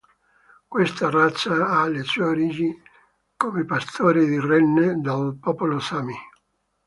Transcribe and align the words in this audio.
Questa 0.67 1.11
razza 1.11 1.67
ha 1.67 1.87
le 1.87 2.01
sue 2.01 2.23
origini 2.23 2.75
come 3.37 3.65
pastore 3.65 4.25
di 4.25 4.39
renne 4.39 4.99
del 4.99 5.37
popolo 5.39 5.77
Sami. 5.79 6.15